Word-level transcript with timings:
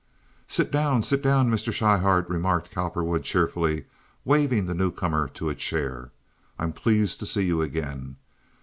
"Sit 0.47 0.71
down, 0.71 1.03
sit 1.03 1.21
down, 1.21 1.51
Mr. 1.51 1.71
Schryhart," 1.71 2.27
remarked 2.27 2.71
Cowperwood, 2.71 3.21
cheerfully, 3.21 3.85
waving 4.25 4.65
the 4.65 4.73
new 4.73 4.89
comer 4.89 5.27
to 5.35 5.47
a 5.49 5.53
chair. 5.53 6.11
"I'm 6.57 6.73
pleased 6.73 7.19
to 7.19 7.27
see 7.27 7.43
you 7.45 7.61
again. 7.61 8.15